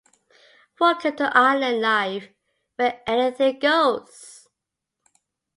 Welcome 0.79 1.15
to 1.17 1.37
island 1.37 1.79
life 1.81 2.29
where 2.75 3.03
anything 3.05 3.59
goes! 3.59 4.47